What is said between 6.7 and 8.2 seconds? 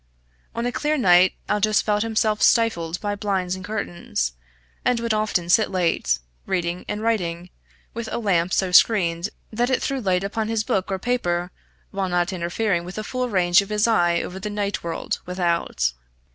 and writing, with a